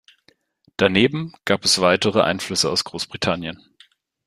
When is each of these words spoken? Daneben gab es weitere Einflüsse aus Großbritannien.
Daneben 0.77 1.31
gab 1.45 1.63
es 1.63 1.79
weitere 1.79 2.21
Einflüsse 2.23 2.71
aus 2.71 2.85
Großbritannien. 2.85 3.61